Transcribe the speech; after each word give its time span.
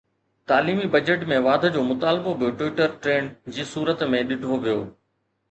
تعليمي 0.51 0.85
بجيٽ 0.95 1.25
۾ 1.31 1.37
واڌ 1.47 1.67
جو 1.75 1.83
مطالبو 1.89 2.33
به 2.41 2.49
ٽوئيٽر 2.63 2.97
ٽريڊن 3.05 3.31
جي 3.59 3.69
صورت 3.75 4.03
۾ 4.17 4.25
ڏٺو 4.33 4.61
ويو 4.67 4.83